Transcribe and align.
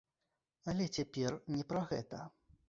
Але 0.73 0.87
цяпер 0.97 1.37
не 1.57 1.63
пра 1.73 1.85
гэта. 1.93 2.25